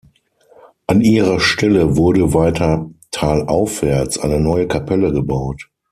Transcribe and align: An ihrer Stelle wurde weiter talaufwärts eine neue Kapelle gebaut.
An 0.87 1.01
ihrer 1.01 1.39
Stelle 1.39 1.95
wurde 1.95 2.33
weiter 2.33 2.89
talaufwärts 3.11 4.17
eine 4.17 4.39
neue 4.39 4.67
Kapelle 4.67 5.13
gebaut. 5.13 5.69